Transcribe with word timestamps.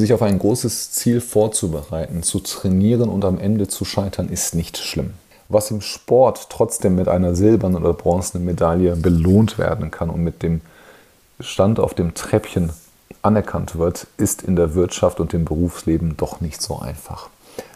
Sich 0.00 0.14
auf 0.14 0.22
ein 0.22 0.38
großes 0.38 0.92
Ziel 0.92 1.20
vorzubereiten, 1.20 2.22
zu 2.22 2.40
trainieren 2.40 3.10
und 3.10 3.22
am 3.22 3.38
Ende 3.38 3.68
zu 3.68 3.84
scheitern, 3.84 4.30
ist 4.30 4.54
nicht 4.54 4.78
schlimm. 4.78 5.12
Was 5.50 5.70
im 5.70 5.82
Sport 5.82 6.46
trotzdem 6.48 6.94
mit 6.94 7.06
einer 7.06 7.34
silbernen 7.34 7.82
oder 7.82 7.92
bronzenen 7.92 8.46
Medaille 8.46 8.96
belohnt 8.96 9.58
werden 9.58 9.90
kann 9.90 10.08
und 10.08 10.24
mit 10.24 10.42
dem 10.42 10.62
Stand 11.38 11.78
auf 11.78 11.92
dem 11.92 12.14
Treppchen 12.14 12.70
anerkannt 13.20 13.76
wird, 13.76 14.06
ist 14.16 14.40
in 14.40 14.56
der 14.56 14.74
Wirtschaft 14.74 15.20
und 15.20 15.34
im 15.34 15.44
Berufsleben 15.44 16.16
doch 16.16 16.40
nicht 16.40 16.62
so 16.62 16.78
einfach. 16.78 17.28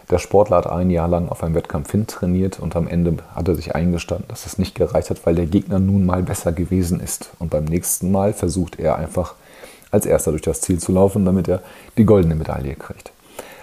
Der 0.08 0.18
Sportler 0.18 0.56
hat 0.56 0.66
ein 0.66 0.88
Jahr 0.88 1.08
lang 1.08 1.28
auf 1.28 1.44
einem 1.44 1.54
Wettkampf 1.54 1.90
hin 1.90 2.06
trainiert 2.06 2.58
und 2.58 2.74
am 2.74 2.88
Ende 2.88 3.18
hat 3.34 3.48
er 3.48 3.54
sich 3.54 3.74
eingestanden, 3.74 4.28
dass 4.28 4.46
es 4.46 4.56
nicht 4.56 4.74
gereicht 4.74 5.10
hat, 5.10 5.26
weil 5.26 5.34
der 5.34 5.44
Gegner 5.44 5.78
nun 5.78 6.06
mal 6.06 6.22
besser 6.22 6.52
gewesen 6.52 7.00
ist. 7.00 7.32
Und 7.38 7.50
beim 7.50 7.66
nächsten 7.66 8.10
Mal 8.10 8.32
versucht 8.32 8.78
er 8.78 8.96
einfach 8.96 9.34
als 9.94 10.06
erster 10.06 10.32
durch 10.32 10.42
das 10.42 10.60
Ziel 10.60 10.78
zu 10.78 10.92
laufen, 10.92 11.24
damit 11.24 11.48
er 11.48 11.62
die 11.96 12.04
goldene 12.04 12.34
Medaille 12.34 12.74
kriegt. 12.74 13.12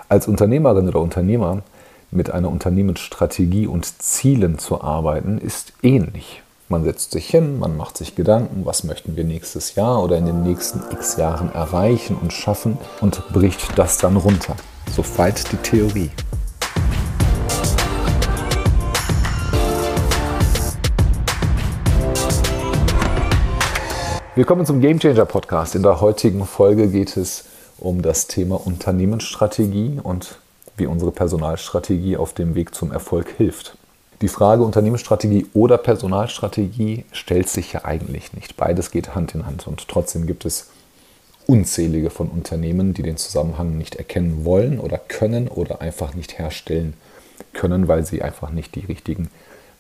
Als 0.10 0.28
Unternehmerin 0.28 0.88
oder 0.88 1.02
Unternehmer 1.02 1.62
mit 2.10 2.32
einer 2.32 2.50
Unternehmensstrategie 2.50 3.68
und 3.68 4.02
Zielen 4.02 4.58
zu 4.58 4.82
arbeiten, 4.82 5.38
ist 5.38 5.74
ähnlich. 5.84 6.42
Man 6.70 6.86
setzt 6.86 7.12
sich 7.12 7.30
hin, 7.30 7.60
man 7.60 7.76
macht 7.76 7.98
sich 7.98 8.16
Gedanken, 8.16 8.66
was 8.66 8.86
möchten 8.86 9.18
wir 9.18 9.26
nächstes 9.26 9.76
Jahr 9.76 10.02
oder 10.02 10.18
in 10.18 10.26
den 10.26 10.44
nächsten 10.44 10.82
x 10.94 11.18
Jahren 11.18 11.54
erreichen 11.54 12.16
und 12.22 12.32
schaffen 12.32 12.78
und 13.02 13.22
bricht 13.34 13.78
das 13.78 13.98
dann 13.98 14.16
runter. 14.16 14.56
So 14.96 15.04
weit 15.18 15.52
die 15.52 15.58
Theorie. 15.58 16.12
Willkommen 24.34 24.66
zum 24.66 24.80
Game 24.80 24.98
Changer 24.98 25.26
Podcast. 25.26 25.76
In 25.76 25.84
der 25.84 26.00
heutigen 26.00 26.46
Folge 26.46 26.88
geht 26.88 27.18
es 27.18 27.44
um 27.78 28.02
das 28.02 28.28
Thema 28.28 28.66
Unternehmensstrategie 28.66 30.00
und 30.02 30.40
wie 30.78 30.86
unsere 30.86 31.12
Personalstrategie 31.12 32.16
auf 32.16 32.32
dem 32.32 32.56
Weg 32.56 32.74
zum 32.74 32.94
Erfolg 32.94 33.28
hilft. 33.36 33.76
Die 34.22 34.30
Frage 34.30 34.64
Unternehmensstrategie 34.64 35.48
oder 35.54 35.78
Personalstrategie 35.78 37.04
stellt 37.12 37.50
sich 37.50 37.74
ja 37.74 37.84
eigentlich 37.84 38.32
nicht. 38.32 38.56
Beides 38.56 38.92
geht 38.92 39.16
Hand 39.16 39.36
in 39.36 39.46
Hand 39.46 39.68
und 39.68 39.90
trotzdem 39.90 40.26
gibt 40.26 40.46
es 40.46 40.70
unzählige 41.46 42.10
von 42.10 42.30
Unternehmen, 42.30 42.94
die 42.94 43.04
den 43.04 43.18
Zusammenhang 43.18 43.78
nicht 43.78 43.96
erkennen 43.96 44.46
wollen 44.46 44.80
oder 44.80 44.98
können 44.98 45.50
oder 45.50 45.82
einfach 45.82 46.14
nicht 46.14 46.40
herstellen 46.40 46.94
können, 47.52 47.90
weil 47.90 48.06
sie 48.06 48.22
einfach 48.22 48.50
nicht 48.52 48.76
die 48.76 48.86
richtigen 48.86 49.30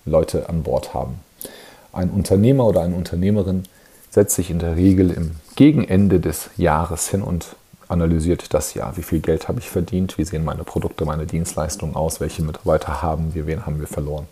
Leute 0.04 0.50
an 0.50 0.64
Bord 0.64 0.94
haben. 0.94 1.22
Ein 1.94 2.10
Unternehmer 2.10 2.66
oder 2.66 2.82
eine 2.82 2.96
Unternehmerin 2.96 3.64
setzt 4.12 4.36
sich 4.36 4.52
in 4.52 4.60
der 4.60 4.76
Regel 4.76 5.10
im 5.10 5.32
Gegenende 5.56 6.20
des 6.20 6.50
Jahres 6.58 7.10
hin 7.10 7.24
und 7.24 7.56
analysiert 7.88 8.54
das 8.54 8.74
Jahr. 8.74 8.96
Wie 8.98 9.04
viel 9.04 9.20
Geld 9.20 9.48
habe 9.48 9.60
ich 9.60 9.70
verdient? 9.70 10.18
Wie 10.18 10.24
sehen 10.24 10.46
meine 10.46 10.64
Produkte, 10.64 11.06
meine 11.06 11.26
Dienstleistungen 11.26 11.96
aus? 11.96 12.20
Welche 12.20 12.44
Mitarbeiter 12.44 13.02
haben 13.02 13.34
wir? 13.34 13.48
Wen 13.48 13.66
haben 13.66 13.80
wir 13.80 13.88
verloren? 13.88 14.28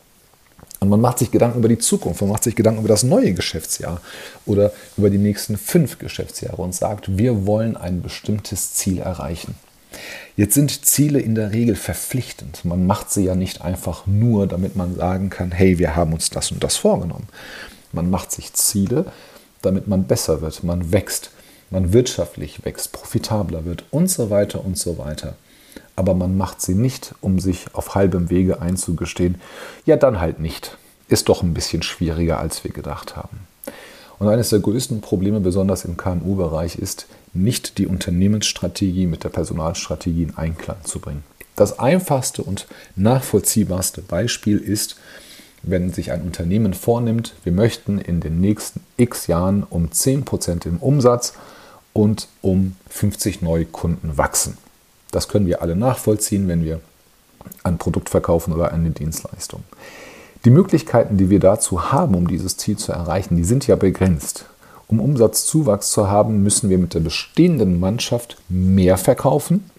Und 0.80 0.90
man 0.90 1.02
macht 1.02 1.20
sich 1.20 1.32
Gedanken 1.32 1.60
über 1.60 1.68
die 1.68 1.78
Zukunft, 1.78 2.22
man 2.22 2.30
macht 2.30 2.44
sich 2.44 2.56
Gedanken 2.56 2.80
über 2.80 2.88
das 2.88 3.04
neue 3.04 3.34
Geschäftsjahr 3.34 4.00
oder 4.46 4.72
über 4.98 5.10
die 5.10 5.18
nächsten 5.18 5.58
fünf 5.58 6.00
Geschäftsjahre 6.00 6.62
und 6.62 6.74
sagt, 6.74 7.18
wir 7.18 7.46
wollen 7.46 7.76
ein 7.76 8.02
bestimmtes 8.02 8.74
Ziel 8.76 9.00
erreichen. 9.00 9.56
Jetzt 10.38 10.54
sind 10.54 10.86
Ziele 10.86 11.20
in 11.20 11.36
der 11.36 11.52
Regel 11.52 11.76
verpflichtend. 11.76 12.64
Man 12.64 12.88
macht 12.88 13.12
sie 13.12 13.26
ja 13.26 13.36
nicht 13.36 13.62
einfach 13.62 14.08
nur, 14.08 14.48
damit 14.48 14.78
man 14.78 14.96
sagen 14.96 15.30
kann, 15.30 15.52
hey, 15.52 15.80
wir 15.80 15.98
haben 15.98 16.14
uns 16.14 16.30
das 16.30 16.52
und 16.52 16.64
das 16.64 16.78
vorgenommen. 16.78 17.28
Man 17.92 18.10
macht 18.10 18.32
sich 18.32 18.54
Ziele, 18.54 19.06
damit 19.62 19.88
man 19.88 20.06
besser 20.06 20.42
wird, 20.42 20.64
man 20.64 20.92
wächst, 20.92 21.32
man 21.70 21.94
wirtschaftlich 21.94 22.66
wächst, 22.66 22.92
profitabler 22.92 23.66
wird 23.66 23.84
und 23.92 24.10
so 24.10 24.30
weiter 24.30 24.64
und 24.64 24.78
so 24.78 24.98
weiter. 24.98 25.36
Aber 25.96 26.14
man 26.14 26.38
macht 26.38 26.62
sie 26.62 26.76
nicht, 26.76 27.14
um 27.22 27.40
sich 27.40 27.66
auf 27.74 27.96
halbem 27.96 28.30
Wege 28.30 28.62
einzugestehen, 28.62 29.36
ja 29.86 29.98
dann 29.98 30.20
halt 30.20 30.40
nicht. 30.40 30.78
Ist 31.08 31.30
doch 31.30 31.44
ein 31.44 31.54
bisschen 31.54 31.82
schwieriger, 31.82 32.39
als 32.39 32.64
wir 32.64 32.72
gedacht 32.72 33.16
haben. 33.16 33.39
Und 34.20 34.28
eines 34.28 34.50
der 34.50 34.60
größten 34.60 35.02
Probleme, 35.02 35.39
besonders 35.39 35.86
im 35.86 35.98
KMU-Bereich, 35.98 36.76
ist, 36.76 37.08
nicht 37.33 37.78
die 37.78 37.88
Unternehmensstrategie 37.88 39.08
mit 39.08 39.23
der 39.23 39.30
Personalstrategie 39.30 40.23
in 40.23 40.38
Einklang 40.38 40.78
zu 40.83 41.00
bringen. 41.00 41.23
Das 41.56 41.80
einfachste 41.80 42.44
und 42.44 42.67
nachvollziehbarste 42.95 44.02
Beispiel 44.02 44.58
ist, 44.58 44.95
wenn 45.64 45.92
sich 45.92 46.11
ein 46.11 46.21
Unternehmen 46.21 46.73
vornimmt, 46.73 47.36
wir 47.43 47.52
möchten 47.52 47.99
in 47.99 48.20
den 48.20 48.39
nächsten 48.39 48.81
x 48.97 49.27
Jahren 49.27 49.64
um 49.70 49.87
10% 49.87 50.65
im 50.65 50.77
Umsatz 50.77 51.33
und 51.93 52.27
um 52.42 52.75
50 52.89 53.42
neue 53.42 53.65
Kunden 53.65 54.17
wachsen. 54.17 54.58
Das 55.11 55.27
können 55.27 55.47
wir 55.47 55.61
alle 55.61 55.75
nachvollziehen, 55.75 56.47
wenn 56.47 56.64
wir 56.64 56.80
ein 57.64 57.77
Produkt 57.77 58.09
verkaufen 58.09 58.53
oder 58.53 58.71
eine 58.71 58.92
Dienstleistung. 58.92 59.64
Die 60.45 60.52
Möglichkeiten, 60.52 61.17
die 61.17 61.30
wir 61.30 61.39
dazu 61.39 61.91
haben, 61.91 62.15
um 62.15 62.27
dieses 62.27 62.58
Ziel 62.58 62.77
zu 62.77 62.91
erreichen, 62.91 63.36
die 63.36 63.43
sind 63.43 63.67
ja 63.67 63.76
begrenzt. 63.76 64.45
Um 64.87 64.99
Umsatzzuwachs 64.99 65.91
zu 65.91 66.09
haben, 66.09 66.41
müssen 66.43 66.70
wir 66.70 66.77
mit 66.77 66.93
der 66.93 67.02
bestehenden 67.02 67.80
Mannschaft 67.80 68.37
mehr 68.47 68.97
verkaufen. 68.97 69.70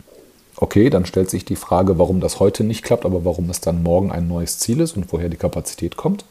Okay, 0.62 0.90
dann 0.90 1.06
stellt 1.06 1.30
sich 1.30 1.46
die 1.46 1.56
Frage, 1.56 1.98
warum 1.98 2.20
das 2.20 2.38
heute 2.38 2.64
nicht 2.64 2.84
klappt, 2.84 3.06
aber 3.06 3.24
warum 3.24 3.48
es 3.48 3.62
dann 3.62 3.82
morgen 3.82 4.12
ein 4.12 4.28
neues 4.28 4.58
Ziel 4.58 4.80
ist 4.80 4.94
und 4.94 5.10
woher 5.10 5.30
die 5.30 5.38
Kapazität 5.38 5.96
kommt. 5.96 6.26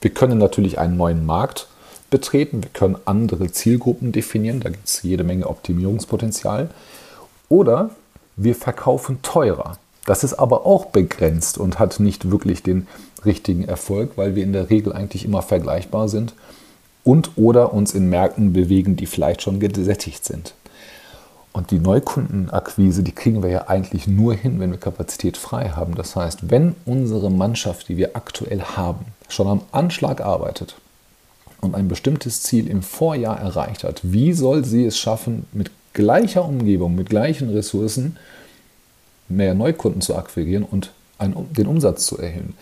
Wir 0.00 0.10
können 0.10 0.38
natürlich 0.38 0.78
einen 0.78 0.96
neuen 0.96 1.26
Markt 1.26 1.68
betreten, 2.08 2.62
wir 2.62 2.70
können 2.70 2.96
andere 3.04 3.52
Zielgruppen 3.52 4.10
definieren, 4.10 4.60
da 4.60 4.70
gibt 4.70 4.86
es 4.88 5.02
jede 5.02 5.22
Menge 5.22 5.48
Optimierungspotenzial. 5.48 6.70
Oder 7.50 7.90
wir 8.36 8.54
verkaufen 8.54 9.20
teurer. 9.20 9.78
Das 10.06 10.24
ist 10.24 10.34
aber 10.34 10.64
auch 10.64 10.86
begrenzt 10.86 11.58
und 11.58 11.78
hat 11.78 12.00
nicht 12.00 12.30
wirklich 12.30 12.62
den 12.62 12.86
richtigen 13.26 13.64
Erfolg, 13.64 14.12
weil 14.16 14.34
wir 14.34 14.44
in 14.44 14.54
der 14.54 14.70
Regel 14.70 14.94
eigentlich 14.94 15.26
immer 15.26 15.42
vergleichbar 15.42 16.08
sind 16.08 16.34
und 17.04 17.32
oder 17.36 17.74
uns 17.74 17.92
in 17.92 18.08
Märkten 18.08 18.54
bewegen, 18.54 18.96
die 18.96 19.06
vielleicht 19.06 19.42
schon 19.42 19.60
gesättigt 19.60 20.24
sind. 20.24 20.54
Und 21.56 21.70
die 21.70 21.78
Neukundenakquise, 21.78 23.02
die 23.02 23.12
kriegen 23.12 23.42
wir 23.42 23.48
ja 23.48 23.68
eigentlich 23.68 24.06
nur 24.06 24.34
hin, 24.34 24.60
wenn 24.60 24.72
wir 24.72 24.78
Kapazität 24.78 25.38
frei 25.38 25.70
haben. 25.70 25.94
Das 25.94 26.14
heißt, 26.14 26.50
wenn 26.50 26.74
unsere 26.84 27.30
Mannschaft, 27.30 27.88
die 27.88 27.96
wir 27.96 28.14
aktuell 28.14 28.60
haben, 28.60 29.06
schon 29.30 29.48
am 29.48 29.62
Anschlag 29.72 30.20
arbeitet 30.20 30.76
und 31.62 31.74
ein 31.74 31.88
bestimmtes 31.88 32.42
Ziel 32.42 32.68
im 32.68 32.82
Vorjahr 32.82 33.40
erreicht 33.40 33.84
hat, 33.84 34.00
wie 34.02 34.34
soll 34.34 34.66
sie 34.66 34.84
es 34.84 34.98
schaffen, 34.98 35.46
mit 35.52 35.70
gleicher 35.94 36.44
Umgebung, 36.44 36.94
mit 36.94 37.08
gleichen 37.08 37.48
Ressourcen 37.48 38.18
mehr 39.30 39.54
Neukunden 39.54 40.02
zu 40.02 40.14
akquirieren 40.14 40.62
und 40.62 40.90
den 41.18 41.66
Umsatz 41.66 42.04
zu 42.04 42.18
erhöhen. 42.18 42.52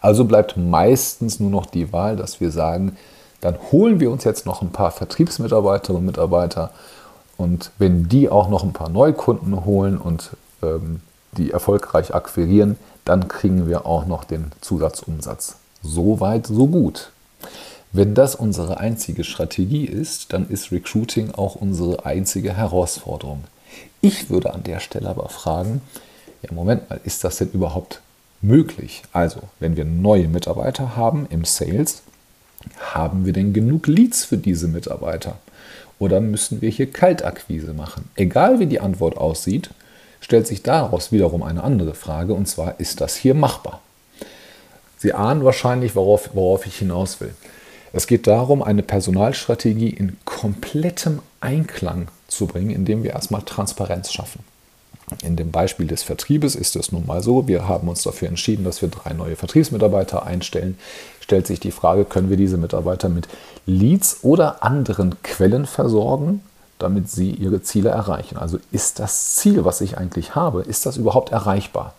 Also 0.00 0.24
bleibt 0.24 0.56
meistens 0.56 1.38
nur 1.38 1.50
noch 1.50 1.66
die 1.66 1.92
Wahl, 1.92 2.16
dass 2.16 2.40
wir 2.40 2.50
sagen, 2.50 2.96
dann 3.40 3.56
holen 3.70 4.00
wir 4.00 4.10
uns 4.10 4.24
jetzt 4.24 4.44
noch 4.44 4.60
ein 4.60 4.72
paar 4.72 4.90
Vertriebsmitarbeiterinnen 4.90 6.00
und 6.00 6.06
Mitarbeiter 6.06 6.72
und 7.40 7.70
wenn 7.78 8.06
die 8.06 8.28
auch 8.28 8.50
noch 8.50 8.62
ein 8.64 8.74
paar 8.74 8.90
Neukunden 8.90 9.64
holen 9.64 9.96
und 9.96 10.36
ähm, 10.62 11.00
die 11.38 11.52
erfolgreich 11.52 12.14
akquirieren, 12.14 12.76
dann 13.06 13.28
kriegen 13.28 13.66
wir 13.66 13.86
auch 13.86 14.04
noch 14.04 14.24
den 14.24 14.52
Zusatzumsatz. 14.60 15.56
So 15.82 16.20
weit, 16.20 16.46
so 16.46 16.66
gut. 16.66 17.12
Wenn 17.92 18.14
das 18.14 18.34
unsere 18.34 18.76
einzige 18.76 19.24
Strategie 19.24 19.86
ist, 19.86 20.34
dann 20.34 20.50
ist 20.50 20.70
Recruiting 20.70 21.30
auch 21.30 21.54
unsere 21.54 22.04
einzige 22.04 22.52
Herausforderung. 22.52 23.44
Ich 24.02 24.28
würde 24.28 24.52
an 24.52 24.62
der 24.62 24.80
Stelle 24.80 25.08
aber 25.08 25.30
fragen, 25.30 25.80
ja 26.42 26.52
Moment 26.52 26.90
mal, 26.90 27.00
ist 27.04 27.24
das 27.24 27.38
denn 27.38 27.52
überhaupt 27.52 28.02
möglich? 28.42 29.02
Also, 29.14 29.40
wenn 29.60 29.78
wir 29.78 29.86
neue 29.86 30.28
Mitarbeiter 30.28 30.94
haben 30.94 31.26
im 31.30 31.46
Sales, 31.46 32.02
haben 32.92 33.24
wir 33.24 33.32
denn 33.32 33.54
genug 33.54 33.86
Leads 33.86 34.26
für 34.26 34.36
diese 34.36 34.68
Mitarbeiter? 34.68 35.38
Oder 36.00 36.20
müssen 36.20 36.62
wir 36.62 36.70
hier 36.70 36.90
Kaltakquise 36.90 37.74
machen? 37.74 38.10
Egal 38.16 38.58
wie 38.58 38.66
die 38.66 38.80
Antwort 38.80 39.16
aussieht, 39.16 39.70
stellt 40.20 40.46
sich 40.46 40.62
daraus 40.62 41.12
wiederum 41.12 41.42
eine 41.44 41.62
andere 41.62 41.94
Frage, 41.94 42.34
und 42.34 42.46
zwar, 42.46 42.80
ist 42.80 43.00
das 43.00 43.14
hier 43.14 43.34
machbar? 43.34 43.82
Sie 44.96 45.12
ahnen 45.12 45.44
wahrscheinlich, 45.44 45.94
worauf, 45.94 46.30
worauf 46.34 46.66
ich 46.66 46.76
hinaus 46.76 47.20
will. 47.20 47.34
Es 47.92 48.06
geht 48.06 48.26
darum, 48.26 48.62
eine 48.62 48.82
Personalstrategie 48.82 49.90
in 49.90 50.16
komplettem 50.24 51.20
Einklang 51.40 52.08
zu 52.28 52.46
bringen, 52.46 52.70
indem 52.70 53.02
wir 53.02 53.12
erstmal 53.12 53.42
Transparenz 53.42 54.10
schaffen. 54.10 54.42
In 55.22 55.36
dem 55.36 55.50
Beispiel 55.50 55.86
des 55.86 56.02
Vertriebes 56.02 56.54
ist 56.54 56.76
es 56.76 56.92
nun 56.92 57.06
mal 57.06 57.22
so, 57.22 57.48
wir 57.48 57.68
haben 57.68 57.88
uns 57.88 58.02
dafür 58.02 58.28
entschieden, 58.28 58.64
dass 58.64 58.80
wir 58.82 58.88
drei 58.88 59.12
neue 59.12 59.36
Vertriebsmitarbeiter 59.36 60.24
einstellen. 60.24 60.78
Stellt 61.20 61.46
sich 61.46 61.60
die 61.60 61.72
Frage, 61.72 62.04
können 62.04 62.30
wir 62.30 62.36
diese 62.36 62.56
Mitarbeiter 62.56 63.08
mit 63.08 63.28
Leads 63.66 64.18
oder 64.22 64.62
anderen 64.62 65.22
Quellen 65.22 65.66
versorgen, 65.66 66.42
damit 66.78 67.10
sie 67.10 67.30
ihre 67.30 67.62
Ziele 67.62 67.90
erreichen? 67.90 68.36
Also 68.36 68.58
ist 68.72 68.98
das 68.98 69.36
Ziel, 69.36 69.64
was 69.64 69.80
ich 69.80 69.98
eigentlich 69.98 70.34
habe, 70.34 70.62
ist 70.62 70.86
das 70.86 70.96
überhaupt 70.96 71.30
erreichbar? 71.30 71.94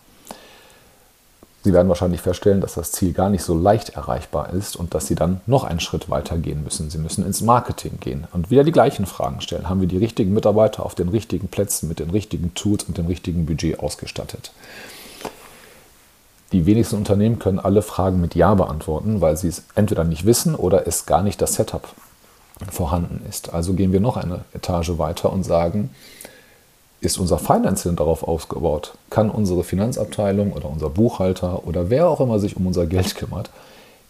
Sie 1.64 1.74
werden 1.74 1.90
wahrscheinlich 1.90 2.22
feststellen, 2.22 2.60
dass 2.60 2.74
das 2.74 2.92
Ziel 2.92 3.14
gar 3.14 3.30
nicht 3.30 3.44
so 3.44 3.56
leicht 3.56 3.90
erreichbar 3.90 4.52
ist 4.52 4.76
und 4.76 4.96
dass 4.96 5.06
Sie 5.06 5.14
dann 5.14 5.42
noch 5.46 5.64
einen 5.64 5.80
Schritt 5.80 6.10
weiter 6.10 6.38
gehen 6.38 6.64
müssen. 6.64 6.90
Sie 6.90 6.98
müssen 6.98 7.24
ins 7.24 7.42
Marketing 7.42 8.00
gehen 8.00 8.28
und 8.34 8.50
wieder 8.50 8.64
die 8.64 8.72
gleichen 8.72 9.06
Fragen 9.06 9.42
stellen. 9.42 9.70
Haben 9.70 9.82
wir 9.82 9.88
die 9.88 9.98
richtigen 9.98 10.34
Mitarbeiter 10.34 10.84
auf 10.84 10.96
den 10.96 11.10
richtigen 11.10 11.50
Plätzen 11.50 11.88
mit 11.88 12.00
den 12.00 12.10
richtigen 12.10 12.54
Tools 12.56 12.86
und 12.86 12.98
dem 12.98 13.06
richtigen 13.06 13.46
Budget 13.46 13.80
ausgestattet? 13.80 14.52
Die 16.52 16.66
wenigsten 16.66 16.98
Unternehmen 16.98 17.40
können 17.40 17.60
alle 17.60 17.82
Fragen 17.82 18.20
mit 18.20 18.36
Ja 18.36 18.56
beantworten, 18.56 19.22
weil 19.22 19.38
sie 19.38 19.48
es 19.48 19.64
entweder 19.76 20.04
nicht 20.04 20.26
wissen 20.26 20.56
oder 20.56 20.88
es 20.88 21.06
gar 21.06 21.22
nicht 21.22 21.42
das 21.42 21.54
Setup 21.54 21.88
vorhanden 22.70 23.22
ist. 23.30 23.54
Also 23.54 23.74
gehen 23.74 23.94
wir 23.94 24.00
noch 24.00 24.18
eine 24.18 24.44
Etage 24.54 24.98
weiter 24.98 25.32
und 25.32 25.44
sagen, 25.44 25.92
ist 27.02 27.18
unser 27.18 27.40
Financing 27.40 27.96
darauf 27.96 28.24
ausgebaut? 28.24 28.94
Kann 29.10 29.30
unsere 29.30 29.64
Finanzabteilung 29.64 30.54
oder 30.54 30.70
unser 30.70 30.90
Buchhalter 30.90 31.68
oder 31.68 31.90
wer 31.90 32.08
auch 32.08 32.22
immer 32.22 32.40
sich 32.40 32.56
um 32.56 32.68
unser 32.68 32.86
Geld 32.86 33.16
kümmert, 33.16 33.50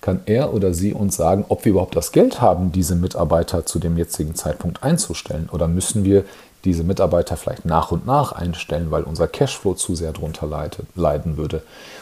kann 0.02 0.22
er 0.26 0.54
oder 0.54 0.74
sie 0.74 0.94
uns 0.94 1.16
sagen, 1.16 1.46
ob 1.48 1.64
wir 1.64 1.72
überhaupt 1.72 1.96
das 1.96 2.12
Geld 2.12 2.42
haben, 2.42 2.72
diese 2.72 2.96
Mitarbeiter 2.96 3.66
zu 3.66 3.80
dem 3.80 3.98
jetzigen 3.98 4.36
Zeitpunkt 4.36 4.84
einzustellen? 4.84 5.48
Oder 5.52 5.68
müssen 5.68 6.04
wir 6.04 6.26
diese 6.66 6.84
Mitarbeiter 6.84 7.38
vielleicht 7.38 7.66
nach 7.66 7.92
und 7.92 8.06
nach 8.06 8.34
einstellen, 8.34 8.92
weil 8.92 9.04
unser 9.04 9.28
Cashflow 9.28 9.76
zu 9.76 9.96
sehr 9.96 10.12
darunter 10.12 10.48
leiden 10.96 11.38
würde? 11.38 11.62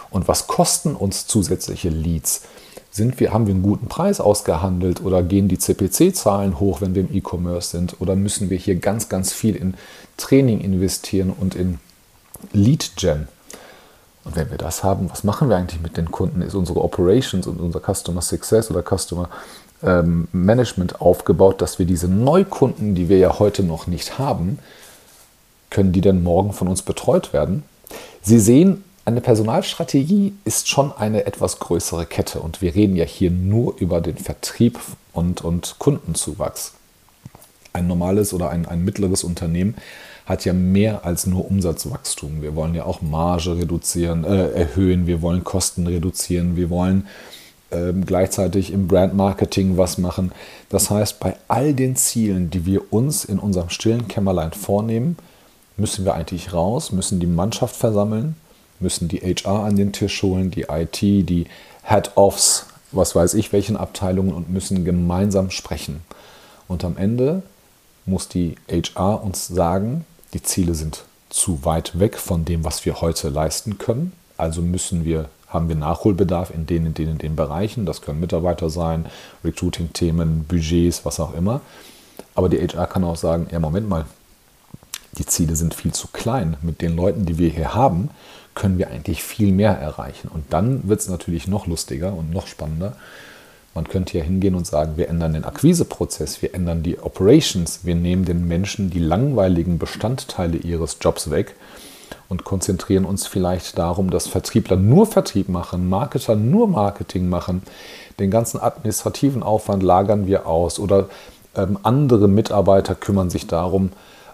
Und 0.09 0.27
was 0.27 0.47
kosten 0.47 0.95
uns 0.95 1.27
zusätzliche 1.27 1.89
Leads? 1.89 2.44
Sind 2.91 3.19
wir, 3.19 3.31
haben 3.31 3.45
wir 3.45 3.53
einen 3.53 3.63
guten 3.63 3.88
Preis 3.88 4.19
ausgehandelt 4.19 5.03
oder 5.03 5.21
gehen 5.21 5.47
die 5.47 5.59
CPC-Zahlen 5.59 6.59
hoch, 6.59 6.81
wenn 6.81 6.95
wir 6.95 7.03
im 7.03 7.15
E-Commerce 7.15 7.69
sind? 7.69 8.01
Oder 8.01 8.15
müssen 8.15 8.50
wir 8.50 8.57
hier 8.57 8.75
ganz, 8.77 9.09
ganz 9.09 9.31
viel 9.31 9.56
in 9.56 9.75
Training 10.18 10.62
investieren 10.62 11.31
und 11.31 11.56
in 11.56 11.80
Lead-Gen? 12.51 13.27
Und 14.25 14.36
wenn 14.36 14.50
wir 14.50 14.57
das 14.57 14.83
haben, 14.83 15.09
was 15.09 15.24
machen 15.24 15.50
wir 15.50 15.57
eigentlich 15.57 15.81
mit 15.81 15.97
den 15.97 16.12
Kunden? 16.12 16.41
Ist 16.41 16.56
unsere 16.56 16.83
Operations 16.83 17.47
und 17.47 17.59
unser 17.59 17.80
Customer 17.80 18.21
Success 18.21 18.71
oder 18.71 18.83
Customer 18.83 19.30
ähm, 19.83 20.27
Management 20.31 21.00
aufgebaut, 21.00 21.62
dass 21.62 21.80
wir 21.80 21.85
diese 21.85 22.07
Neukunden, 22.07 22.95
die 22.95 23.07
wir 23.07 23.18
ja 23.18 23.39
heute 23.39 23.63
noch 23.63 23.88
nicht 23.88 24.18
haben, 24.18 24.59
können 25.69 25.92
die 25.92 26.01
denn 26.01 26.24
morgen 26.24 26.53
von 26.53 26.68
uns 26.68 26.81
betreut 26.81 27.33
werden? 27.33 27.63
Sie 28.21 28.39
sehen, 28.39 28.83
eine 29.09 29.21
Personalstrategie 29.21 30.33
ist 30.45 30.69
schon 30.69 30.91
eine 30.91 31.25
etwas 31.25 31.57
größere 31.57 32.06
Kette 32.06 32.41
und 32.41 32.61
wir 32.61 32.75
reden 32.75 32.95
ja 32.95 33.06
hier 33.06 33.31
nur 33.31 33.75
über 33.77 34.01
den 34.01 34.17
Vertrieb 34.17 34.79
und, 35.13 35.41
und 35.44 35.77
Kundenzuwachs. 35.79 36.73
Ein 37.73 37.88
normales 37.88 38.33
oder 38.33 38.51
ein, 38.51 38.67
ein 38.67 38.85
mittleres 38.85 39.23
Unternehmen 39.23 39.75
hat 40.27 40.45
ja 40.45 40.53
mehr 40.53 41.06
als 41.06 41.25
nur 41.25 41.50
Umsatzwachstum. 41.50 42.44
Wir 42.44 42.56
wollen 42.56 42.75
ja 42.75 42.85
auch 42.85 43.01
Marge 43.01 43.57
reduzieren, 43.57 44.25
äh, 44.25 44.51
erhöhen, 44.51 45.07
wir 45.07 45.23
wollen 45.23 45.44
Kosten 45.44 45.88
reduzieren, 45.88 46.56
wir 46.56 46.69
wollen 46.69 47.07
äh, 47.71 47.94
gleichzeitig 47.94 48.71
im 48.71 48.88
Brandmarketing 48.88 49.75
was 49.75 49.97
machen. 49.97 50.31
Das 50.69 50.91
heißt, 50.91 51.19
bei 51.19 51.35
all 51.47 51.73
den 51.73 51.95
Zielen, 51.95 52.51
die 52.51 52.67
wir 52.67 52.94
uns 52.94 53.25
in 53.25 53.39
unserem 53.39 53.69
stillen 53.69 54.07
Kämmerlein 54.07 54.51
vornehmen, 54.51 55.17
müssen 55.77 56.06
wir 56.06 56.13
eigentlich 56.13 56.53
raus, 56.53 56.91
müssen 56.91 57.19
die 57.19 57.25
Mannschaft 57.27 57.75
versammeln, 57.75 58.35
müssen 58.80 59.08
die 59.08 59.20
HR 59.20 59.66
an 59.66 59.76
den 59.76 59.92
Tisch 59.92 60.22
holen, 60.24 60.52
die 60.52 60.68
IT, 60.70 61.02
die 61.02 61.46
Head-Offs, 61.84 62.68
was 62.92 63.16
weiß 63.16 63.34
ich, 63.36 63.52
welchen 63.54 63.78
Abteilungen 63.78 64.34
und 64.34 64.50
müssen 64.50 64.86
gemeinsam 64.86 65.52
sprechen. 65.52 66.02
Und 66.68 66.84
am 66.84 66.98
Ende 66.98 67.44
muss 68.06 68.28
die 68.28 68.56
HR 68.70 69.24
uns 69.24 69.48
sagen, 69.48 70.06
die 70.34 70.42
Ziele 70.42 70.76
sind 70.76 71.04
zu 71.30 71.64
weit 71.66 72.00
weg 72.00 72.18
von 72.18 72.46
dem, 72.46 72.64
was 72.64 72.86
wir 72.86 73.02
heute 73.02 73.30
leisten 73.30 73.78
können. 73.78 74.14
Also 74.38 74.62
müssen 74.62 75.06
wir, 75.06 75.30
haben 75.48 75.68
wir 75.68 75.76
Nachholbedarf 75.76 76.52
in 76.52 76.66
den, 76.66 76.88
in 76.88 76.94
den, 76.94 77.10
in 77.10 77.18
den 77.18 77.36
Bereichen. 77.36 77.86
Das 77.86 78.02
können 78.02 78.20
Mitarbeiter 78.20 78.70
sein, 78.70 79.06
Recruiting-Themen, 79.44 80.46
Budgets, 80.48 81.06
was 81.06 81.20
auch 81.20 81.34
immer. 81.34 81.62
Aber 82.36 82.50
die 82.50 82.58
HR 82.58 82.88
kann 82.88 83.04
auch 83.04 83.16
sagen, 83.16 83.48
ja, 83.52 83.60
Moment 83.60 83.90
mal, 83.90 84.06
die 85.18 85.26
Ziele 85.26 85.56
sind 85.56 85.74
viel 85.74 85.92
zu 85.92 86.08
klein. 86.08 86.58
Mit 86.62 86.81
den 86.81 86.96
Leuten, 86.96 87.26
die 87.26 87.38
wir 87.38 87.50
hier 87.50 87.74
haben, 87.74 88.10
können 88.59 88.77
wir 88.77 88.89
eigentlich 88.89 89.23
viel 89.23 89.51
mehr 89.51 89.71
erreichen. 89.71 90.27
Und 90.27 90.51
dann 90.51 90.88
wird 90.88 91.00
es 91.00 91.07
natürlich 91.09 91.47
noch 91.47 91.65
lustiger 91.65 92.13
und 92.13 92.31
noch 92.31 92.45
spannender, 92.45 92.95
man 93.73 93.88
könnte 93.88 94.17
ja 94.17 94.23
hingehen 94.23 94.56
und 94.56 94.67
sagen, 94.67 94.97
wir 94.97 95.07
ändern 95.07 95.33
den 95.33 95.45
Akquiseprozess, 95.45 96.41
wir 96.41 96.53
ändern 96.53 96.83
die 96.83 97.00
Operations, 97.00 97.81
wir 97.83 97.95
nehmen 97.95 98.25
den 98.25 98.47
Menschen 98.47 98.89
die 98.89 99.00
langweiligen 99.00 99.77
Bestandteile 99.77 100.57
ihres 100.57 100.97
Jobs 101.00 101.29
weg 101.29 101.56
und 102.27 102.44
konzentrieren 102.44 103.06
uns 103.06 103.27
vielleicht 103.27 103.77
darum, 103.77 104.09
dass 104.09 104.27
Vertriebler 104.27 104.75
nur 104.75 105.06
Vertrieb 105.06 105.47
machen, 105.47 105.88
Marketer 105.88 106.35
nur 106.35 106.67
Marketing 106.67 107.29
machen, 107.29 107.61
den 108.19 108.31
ganzen 108.31 108.59
administrativen 108.59 109.44
Aufwand 109.44 109.83
lagern 109.83 110.27
wir 110.27 110.45
aus 110.47 110.79
oder 110.79 111.07
ähm, 111.56 111.77
andere 111.83 112.27
Mitarbeiter 112.27 112.95
kümmern 112.95 113.29
sich 113.29 113.47
darum. 113.47 113.91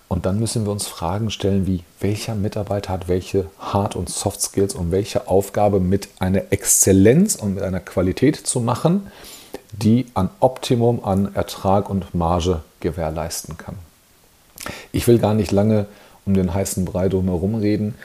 Und 0.08 0.26
dann 0.26 0.40
müssen 0.40 0.66
wir 0.66 0.72
uns 0.72 0.88
Fragen 0.88 1.32
stellen 1.32 1.66
wie, 1.66 1.84
welcher 2.00 2.36
Mitarbeiter 2.36 2.94
hat 2.94 3.08
welche 3.08 3.48
Hard- 3.60 3.96
und 3.96 4.10
Soft 4.10 4.42
Skills, 4.42 4.76
um 4.76 4.92
welche 4.92 5.28
Aufgabe 5.28 5.80
mit 5.80 6.10
einer 6.20 6.52
Exzellenz 6.52 7.36
und 7.36 7.56
mit 7.56 7.64
einer 7.64 7.80
Qualität 7.80 8.36
zu 8.36 8.60
machen, 8.60 9.08
die 9.72 10.06
ein 10.14 10.30
Optimum 10.40 11.04
an 11.04 11.34
Ertrag 11.34 11.90
und 11.90 12.14
Marge 12.14 12.62
gewährleisten 12.80 13.58
kann. 13.58 13.76
Ich 14.92 15.08
will 15.08 15.20
gar 15.20 15.34
nicht 15.34 15.52
lange 15.52 15.88
um 16.26 16.34
den 16.34 16.54
heißen 16.54 16.86
Brei 16.86 17.10
drumherum 17.10 17.56
reden. 17.56 17.96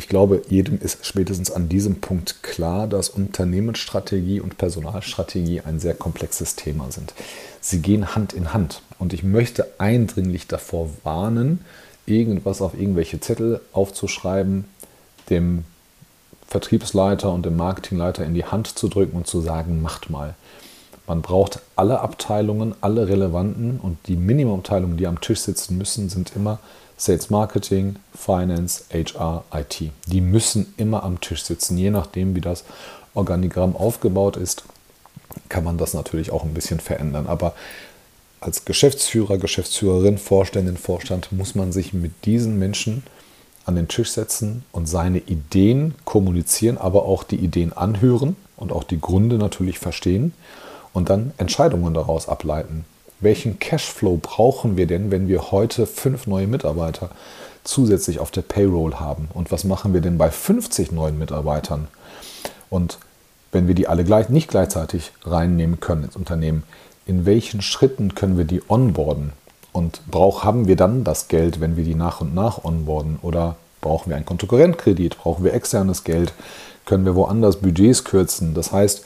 Ich 0.00 0.08
glaube, 0.08 0.40
jedem 0.48 0.80
ist 0.80 1.04
spätestens 1.04 1.50
an 1.50 1.68
diesem 1.68 2.00
Punkt 2.00 2.42
klar, 2.42 2.86
dass 2.86 3.10
Unternehmensstrategie 3.10 4.40
und 4.40 4.56
Personalstrategie 4.56 5.60
ein 5.60 5.78
sehr 5.78 5.92
komplexes 5.92 6.56
Thema 6.56 6.90
sind. 6.90 7.12
Sie 7.60 7.82
gehen 7.82 8.14
Hand 8.14 8.32
in 8.32 8.54
Hand. 8.54 8.80
Und 8.98 9.12
ich 9.12 9.24
möchte 9.24 9.66
eindringlich 9.76 10.46
davor 10.46 10.88
warnen, 11.04 11.62
irgendwas 12.06 12.62
auf 12.62 12.72
irgendwelche 12.72 13.20
Zettel 13.20 13.60
aufzuschreiben, 13.74 14.64
dem 15.28 15.64
Vertriebsleiter 16.48 17.30
und 17.30 17.44
dem 17.44 17.58
Marketingleiter 17.58 18.24
in 18.24 18.32
die 18.32 18.46
Hand 18.46 18.78
zu 18.78 18.88
drücken 18.88 19.18
und 19.18 19.26
zu 19.26 19.42
sagen, 19.42 19.82
macht 19.82 20.08
mal. 20.08 20.34
Man 21.06 21.20
braucht 21.20 21.60
alle 21.76 22.00
Abteilungen, 22.00 22.74
alle 22.80 23.06
relevanten 23.06 23.78
und 23.78 23.98
die 24.06 24.16
Minimumabteilungen, 24.16 24.96
die 24.96 25.06
am 25.06 25.20
Tisch 25.20 25.40
sitzen 25.40 25.76
müssen, 25.76 26.08
sind 26.08 26.32
immer 26.34 26.58
Sales 27.00 27.30
Marketing, 27.30 27.96
Finance, 28.14 28.84
HR, 28.92 29.44
IT. 29.54 29.90
Die 30.04 30.20
müssen 30.20 30.74
immer 30.76 31.02
am 31.02 31.18
Tisch 31.18 31.44
sitzen. 31.44 31.78
Je 31.78 31.88
nachdem, 31.88 32.34
wie 32.34 32.42
das 32.42 32.62
Organigramm 33.14 33.74
aufgebaut 33.74 34.36
ist, 34.36 34.64
kann 35.48 35.64
man 35.64 35.78
das 35.78 35.94
natürlich 35.94 36.30
auch 36.30 36.44
ein 36.44 36.52
bisschen 36.52 36.78
verändern. 36.78 37.26
Aber 37.26 37.54
als 38.40 38.66
Geschäftsführer, 38.66 39.38
Geschäftsführerin, 39.38 40.18
Vorständin, 40.18 40.76
Vorstand 40.76 41.32
muss 41.32 41.54
man 41.54 41.72
sich 41.72 41.94
mit 41.94 42.26
diesen 42.26 42.58
Menschen 42.58 43.02
an 43.64 43.76
den 43.76 43.88
Tisch 43.88 44.10
setzen 44.10 44.66
und 44.70 44.84
seine 44.84 45.20
Ideen 45.20 45.94
kommunizieren, 46.04 46.76
aber 46.76 47.06
auch 47.06 47.22
die 47.22 47.36
Ideen 47.36 47.72
anhören 47.72 48.36
und 48.58 48.72
auch 48.72 48.84
die 48.84 49.00
Gründe 49.00 49.38
natürlich 49.38 49.78
verstehen 49.78 50.34
und 50.92 51.08
dann 51.08 51.32
Entscheidungen 51.38 51.94
daraus 51.94 52.28
ableiten. 52.28 52.84
Welchen 53.20 53.58
Cashflow 53.58 54.18
brauchen 54.20 54.76
wir 54.76 54.86
denn, 54.86 55.10
wenn 55.10 55.28
wir 55.28 55.50
heute 55.50 55.86
fünf 55.86 56.26
neue 56.26 56.46
Mitarbeiter 56.46 57.10
zusätzlich 57.64 58.18
auf 58.18 58.30
der 58.30 58.42
Payroll 58.42 58.94
haben? 58.94 59.28
Und 59.34 59.52
was 59.52 59.64
machen 59.64 59.92
wir 59.92 60.00
denn 60.00 60.16
bei 60.16 60.30
50 60.30 60.90
neuen 60.92 61.18
Mitarbeitern? 61.18 61.88
Und 62.70 62.98
wenn 63.52 63.66
wir 63.66 63.74
die 63.74 63.88
alle 63.88 64.04
gleich, 64.04 64.30
nicht 64.30 64.48
gleichzeitig 64.48 65.12
reinnehmen 65.24 65.80
können 65.80 66.04
ins 66.04 66.16
Unternehmen, 66.16 66.62
in 67.04 67.26
welchen 67.26 67.60
Schritten 67.60 68.14
können 68.14 68.38
wir 68.38 68.44
die 68.46 68.62
onboarden? 68.68 69.32
Und 69.72 70.00
brauch, 70.10 70.42
haben 70.42 70.66
wir 70.66 70.76
dann 70.76 71.04
das 71.04 71.28
Geld, 71.28 71.60
wenn 71.60 71.76
wir 71.76 71.84
die 71.84 71.94
nach 71.94 72.20
und 72.20 72.34
nach 72.34 72.64
onboarden? 72.64 73.18
Oder 73.22 73.56
brauchen 73.82 74.08
wir 74.10 74.16
einen 74.16 74.24
Kontokorrentkredit? 74.24 75.18
Brauchen 75.18 75.44
wir 75.44 75.52
externes 75.52 76.04
Geld? 76.04 76.32
Können 76.86 77.04
wir 77.04 77.14
woanders 77.14 77.56
Budgets 77.56 78.04
kürzen? 78.04 78.54
Das 78.54 78.72
heißt, 78.72 79.04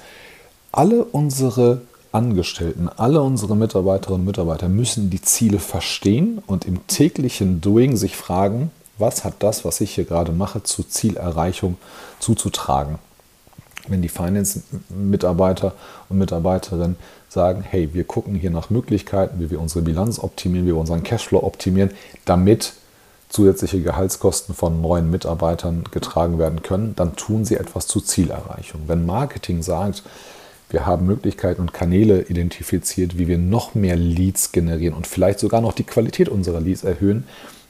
alle 0.72 1.04
unsere 1.04 1.82
Angestellten, 2.14 2.88
alle 2.88 3.20
unsere 3.22 3.56
Mitarbeiterinnen 3.56 4.20
und 4.20 4.26
Mitarbeiter 4.26 4.68
müssen 4.68 5.10
die 5.10 5.20
Ziele 5.20 5.58
verstehen 5.58 6.40
und 6.46 6.64
im 6.64 6.86
täglichen 6.86 7.60
Doing 7.60 7.96
sich 7.96 8.16
fragen, 8.16 8.70
was 8.98 9.24
hat 9.24 9.34
das, 9.40 9.64
was 9.64 9.80
ich 9.80 9.94
hier 9.94 10.04
gerade 10.04 10.32
mache, 10.32 10.62
zur 10.62 10.88
Zielerreichung 10.88 11.76
zuzutragen. 12.20 12.98
Wenn 13.88 14.00
die 14.00 14.08
Finance-Mitarbeiter 14.08 15.74
und 16.08 16.18
Mitarbeiterinnen 16.18 16.96
sagen, 17.28 17.62
hey, 17.68 17.92
wir 17.92 18.04
gucken 18.04 18.36
hier 18.36 18.50
nach 18.50 18.70
Möglichkeiten, 18.70 19.40
wie 19.40 19.50
wir 19.50 19.60
unsere 19.60 19.82
Bilanz 19.82 20.18
optimieren, 20.18 20.66
wie 20.66 20.70
wir 20.70 20.78
unseren 20.78 21.02
Cashflow 21.02 21.42
optimieren, 21.42 21.90
damit 22.24 22.74
zusätzliche 23.28 23.82
Gehaltskosten 23.82 24.54
von 24.54 24.80
neuen 24.80 25.10
Mitarbeitern 25.10 25.84
getragen 25.90 26.38
werden 26.38 26.62
können, 26.62 26.94
dann 26.94 27.16
tun 27.16 27.44
sie 27.44 27.56
etwas 27.56 27.88
zur 27.88 28.04
Zielerreichung. 28.04 28.82
Wenn 28.86 29.04
Marketing 29.04 29.62
sagt, 29.62 30.04
wir 30.74 30.86
haben 30.86 31.06
Möglichkeiten 31.06 31.60
und 31.60 31.72
Kanäle 31.72 32.22
identifiziert, 32.22 33.16
wie 33.16 33.28
wir 33.28 33.38
noch 33.38 33.74
mehr 33.76 33.94
Leads 33.94 34.50
generieren 34.50 34.94
und 34.94 35.06
vielleicht 35.06 35.38
sogar 35.38 35.60
noch 35.60 35.72
die 35.72 35.84
Qualität 35.84 36.28
unserer 36.28 36.60
Leads 36.60 36.82
erhöhen, 36.82 37.24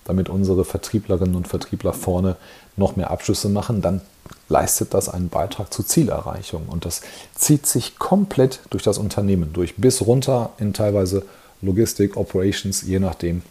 damit 0.05 0.31
unsere 0.31 0.65
Vertrieblerinnen 0.65 1.37
und 1.37 1.47
Vertriebler 1.47 1.93
vorne 1.93 2.37
noch 2.77 2.97
mehr 2.97 3.11
Abschlüsse 3.11 3.51
machen, 3.51 3.83
dann 3.83 4.01
leistet 4.49 4.95
das 4.95 5.11
einen 5.11 5.29
Beitrag 5.29 5.73
zur 5.73 5.87
Zielerreichung. 5.87 6.67
Und 6.67 6.87
das 6.87 7.03
zieht 7.35 7.67
sich 7.67 7.99
komplett 7.99 8.61
durch 8.71 8.83
das 8.83 8.97
Unternehmen 8.97 9.53
durch, 9.53 9.77
bis 9.77 10.01
runter 10.07 10.53
in 10.59 10.73
teilweise 10.73 11.25
Logistik, 11.61 12.17
Operations, 12.17 12.83
je 12.83 13.01
nachdem, 13.01 13.43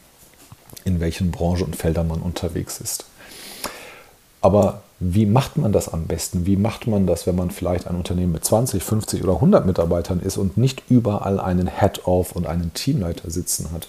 in 0.83 0.99
welchen 0.99 1.29
Branchen 1.29 1.65
und 1.65 1.75
Feldern 1.75 2.07
man 2.07 2.21
unterwegs 2.21 2.81
ist. 2.81 3.05
Aber 4.41 4.81
wie 5.05 5.25
macht 5.25 5.57
man 5.57 5.73
das 5.73 5.89
am 5.89 6.05
besten? 6.05 6.45
Wie 6.45 6.55
macht 6.55 6.87
man 6.87 7.05
das, 7.05 7.27
wenn 7.27 7.35
man 7.35 7.51
vielleicht 7.51 7.87
ein 7.87 7.95
Unternehmen 7.95 8.31
mit 8.31 8.45
20, 8.45 8.81
50 8.81 9.23
oder 9.23 9.33
100 9.33 9.65
Mitarbeitern 9.65 10.21
ist 10.21 10.37
und 10.37 10.57
nicht 10.57 10.83
überall 10.89 11.39
einen 11.39 11.67
Head-Off 11.67 12.31
und 12.31 12.47
einen 12.47 12.73
Teamleiter 12.73 13.29
sitzen 13.29 13.69
hat? 13.73 13.87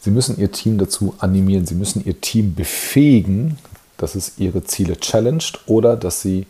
Sie 0.00 0.10
müssen 0.10 0.38
Ihr 0.38 0.50
Team 0.52 0.78
dazu 0.78 1.14
animieren, 1.18 1.66
Sie 1.66 1.74
müssen 1.74 2.04
Ihr 2.04 2.20
Team 2.20 2.54
befähigen, 2.54 3.58
dass 3.98 4.14
es 4.14 4.38
Ihre 4.38 4.64
Ziele 4.64 4.98
challenged 4.98 5.60
oder 5.66 5.96
dass 5.96 6.22
Sie 6.22 6.46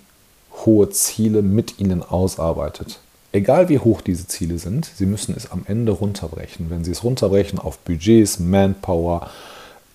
hohe 0.65 0.91
Ziele 0.91 1.43
mit 1.43 1.81
Ihnen 1.81 2.03
ausarbeitet. 2.03 3.01
Egal 3.33 3.69
wie 3.69 3.79
hoch 3.79 4.03
diese 4.03 4.27
Ziele 4.29 4.59
sind, 4.59 4.91
Sie 4.95 5.07
müssen 5.07 5.35
es 5.37 5.51
am 5.51 5.65
Ende 5.67 5.93
runterbrechen. 5.93 6.71
Wenn 6.71 6.85
Sie 6.85 6.93
es 6.93 7.03
runterbrechen 7.03 7.59
auf 7.59 7.79
Budgets, 7.79 8.39
Manpower, 8.39 9.29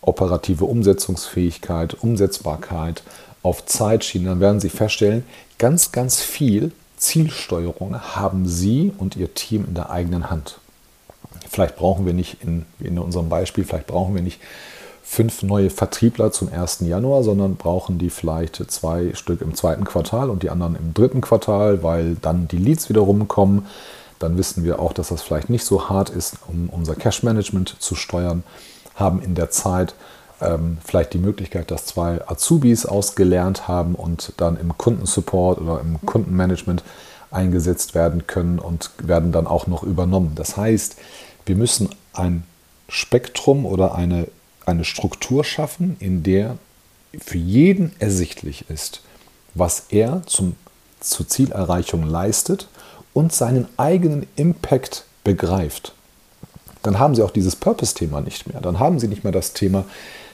operative 0.01 0.65
Umsetzungsfähigkeit, 0.65 1.96
Umsetzbarkeit, 2.01 3.03
auf 3.43 3.65
Zeitschienen, 3.65 4.27
dann 4.27 4.39
werden 4.39 4.60
Sie 4.60 4.70
feststellen, 4.70 5.24
ganz, 5.58 5.91
ganz 5.91 6.22
viel 6.22 6.72
Zielsteuerung 6.98 8.00
haben 8.00 8.48
Sie 8.48 8.93
und 8.98 9.15
Ihr 9.15 9.34
Team 9.34 9.65
in 9.67 9.74
der 9.74 9.89
eigenen 9.89 10.29
Hand. 10.29 10.60
Vielleicht 11.50 11.75
brauchen 11.75 12.05
wir 12.05 12.13
nicht 12.13 12.38
in, 12.43 12.65
in 12.79 13.00
unserem 13.00 13.29
Beispiel, 13.29 13.63
vielleicht 13.63 13.88
brauchen 13.88 14.13
wir 14.13 14.22
nicht 14.22 14.39
fünf 15.03 15.43
neue 15.43 15.70
Vertriebler 15.70 16.31
zum 16.31 16.50
1. 16.53 16.81
Januar, 16.81 17.24
sondern 17.24 17.55
brauchen 17.55 17.98
die 17.98 18.10
vielleicht 18.10 18.72
zwei 18.72 19.13
Stück 19.13 19.41
im 19.41 19.55
zweiten 19.55 19.84
Quartal 19.84 20.29
und 20.29 20.43
die 20.43 20.50
anderen 20.50 20.75
im 20.75 20.93
dritten 20.93 21.20
Quartal, 21.20 21.84
weil 21.84 22.15
dann 22.22 22.48
die 22.48 22.58
Leads 22.58 22.88
wieder 22.88 23.01
rumkommen. 23.01 23.65
Dann 24.20 24.38
wissen 24.38 24.63
wir 24.63 24.79
auch, 24.79 24.93
dass 24.93 25.10
das 25.10 25.24
vielleicht 25.24 25.50
nicht 25.50 25.65
so 25.65 25.89
hart 25.89 26.12
ist, 26.12 26.36
um 26.48 26.70
unser 26.70 26.96
Cash-Management 26.96 27.75
zu 27.79 27.96
steuern, 27.96 28.43
haben 28.95 29.21
in 29.21 29.36
der 29.36 29.50
Zeit 29.50 29.95
ähm, 30.41 30.77
vielleicht 30.83 31.13
die 31.13 31.19
Möglichkeit, 31.19 31.71
dass 31.71 31.86
zwei 31.86 32.27
Azubis 32.27 32.86
ausgelernt 32.86 33.67
haben 33.67 33.95
und 33.95 34.33
dann 34.38 34.57
im 34.57 34.77
Kundensupport 34.77 35.60
oder 35.60 35.81
im 35.81 36.00
Kundenmanagement 36.05 36.83
eingesetzt 37.29 37.95
werden 37.95 38.27
können 38.27 38.60
und 38.60 38.91
werden 39.01 39.31
dann 39.31 39.48
auch 39.48 39.67
noch 39.67 39.83
übernommen. 39.83 40.33
Das 40.36 40.57
heißt, 40.57 40.98
wir 41.45 41.55
müssen 41.55 41.89
ein 42.13 42.43
Spektrum 42.89 43.65
oder 43.65 43.95
eine 43.95 44.27
eine 44.65 44.86
Struktur 44.86 45.43
schaffen, 45.43 45.98
in 46.00 46.24
der 46.24 46.57
für 47.17 47.38
jeden 47.38 47.91
ersichtlich 48.00 48.69
ist, 48.69 49.01
was 49.53 49.86
er 49.89 50.24
zum, 50.25 50.55
zur 51.00 51.27
Zielerreichung 51.27 52.03
leistet 52.03 52.67
und 53.13 53.33
seinen 53.33 53.67
eigenen 53.77 54.27
Impact 54.36 55.05
begreift. 55.24 55.93
Dann 56.83 57.00
haben 57.00 57.15
Sie 57.15 57.23
auch 57.23 57.31
dieses 57.31 57.55
Purpose-Thema 57.55 58.21
nicht 58.21 58.47
mehr. 58.47 58.61
Dann 58.61 58.79
haben 58.79 59.00
Sie 59.00 59.07
nicht 59.07 59.23
mehr 59.23 59.33
das 59.33 59.53
Thema, 59.53 59.85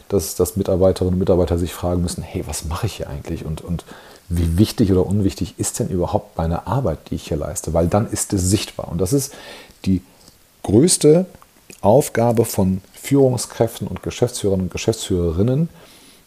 dass, 0.10 0.36
dass 0.36 0.56
Mitarbeiterinnen 0.56 1.16
und 1.16 1.20
Mitarbeiter 1.20 1.58
sich 1.58 1.74
fragen 1.74 2.02
müssen, 2.02 2.24
hey, 2.24 2.44
was 2.48 2.66
mache 2.66 2.88
ich 2.88 2.98
hier 2.98 3.10
eigentlich 3.10 3.46
und, 3.46 3.62
und 3.62 3.84
wie 4.30 4.58
wichtig 4.58 4.92
oder 4.92 5.06
unwichtig 5.06 5.56
ist 5.58 5.80
denn 5.80 5.90
überhaupt 5.90 6.38
meine 6.38 6.68
Arbeit, 6.68 7.00
die 7.10 7.16
ich 7.16 7.28
hier 7.28 7.38
leiste? 7.38 7.74
Weil 7.74 7.88
dann 7.88 8.10
ist 8.10 8.34
es 8.34 8.50
sichtbar. 8.50 8.90
Und 8.90 9.00
das 9.00 9.14
ist 9.14 9.34
die 9.86 10.02
größte 10.64 11.26
Aufgabe 11.82 12.46
von 12.46 12.82
Führungskräften 12.94 13.88
und 13.88 14.04
Geschäftsführern 14.04 14.62
und 14.62 14.72
Geschäftsführerinnen, 14.72 15.70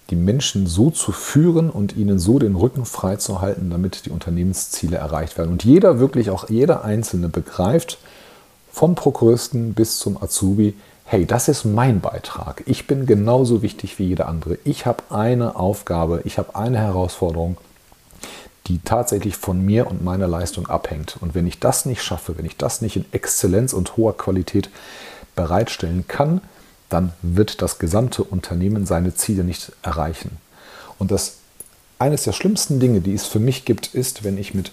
die 0.09 0.17
Menschen 0.17 0.67
so 0.67 0.91
zu 0.91 1.13
führen 1.13 1.71
und 1.71 1.97
ihnen 1.97 2.19
so 2.19 2.39
den 2.39 2.57
Rücken 2.57 2.85
frei 2.85 3.17
zu 3.17 3.41
halten, 3.41 3.71
damit 3.71 4.07
die 4.07 4.11
Unternehmensziele 4.11 4.97
erreicht 4.97 5.39
werden. 5.39 5.53
Und 5.53 5.65
jeder, 5.65 6.01
wirklich 6.01 6.31
auch 6.31 6.49
jeder 6.49 6.85
Einzelne 6.85 7.29
begreift, 7.29 7.99
vom 8.73 8.95
Prokuristen 8.95 9.75
bis 9.75 9.99
zum 9.99 10.23
Azubi, 10.23 10.75
hey, 11.05 11.27
das 11.27 11.49
ist 11.49 11.65
mein 11.65 12.01
Beitrag. 12.01 12.63
Ich 12.67 12.87
bin 12.87 13.05
genauso 13.05 13.63
wichtig 13.63 13.99
wie 13.99 14.07
jeder 14.07 14.29
andere. 14.29 14.59
Ich 14.65 14.87
habe 14.87 15.03
eine 15.11 15.57
Aufgabe, 15.57 16.23
ich 16.25 16.39
habe 16.39 16.55
eine 16.55 16.79
Herausforderung, 16.79 17.57
die 18.69 18.79
tatsächlich 18.79 19.37
von 19.37 19.65
mir 19.65 19.89
und 19.89 20.05
meiner 20.05 20.29
Leistung 20.29 20.69
abhängt. 20.69 21.17
Und 21.21 21.35
wenn 21.35 21.49
ich 21.49 21.59
das 21.59 21.85
nicht 21.85 22.03
schaffe, 22.03 22.39
wenn 22.39 22.47
ich 22.47 22.57
das 22.57 22.81
nicht 22.81 22.97
in 22.97 23.05
Exzellenz 23.11 23.73
und 23.73 23.97
hoher 23.97 24.17
Qualität 24.17 24.71
bereitstellen 25.35 26.07
kann, 26.07 26.41
dann 26.89 27.13
wird 27.23 27.63
das 27.63 27.79
gesamte 27.79 28.23
Unternehmen 28.23 28.87
seine 28.87 29.15
Ziele 29.15 29.43
nicht 29.43 29.73
erreichen. 29.83 30.37
Und 30.99 31.11
das 31.11 31.39
eines 31.99 32.23
der 32.23 32.33
schlimmsten 32.33 32.79
Dinge, 32.79 33.01
die 33.01 33.15
es 33.15 33.27
für 33.27 33.41
mich 33.41 33.65
gibt, 33.65 33.95
ist, 33.95 34.23
wenn 34.23 34.39
ich 34.39 34.55
mit 34.55 34.73